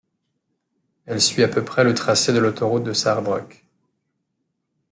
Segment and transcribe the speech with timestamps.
[1.05, 3.63] Elle suit à peu près le tracé de l’autoroute de Sarrebruck.